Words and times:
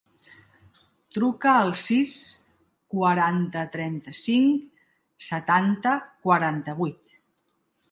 Truca 1.17 1.51
al 1.65 1.73
sis, 1.81 2.13
quaranta, 2.95 3.67
trenta-cinc, 3.77 4.67
setanta, 5.29 5.95
quaranta-vuit. 6.27 7.17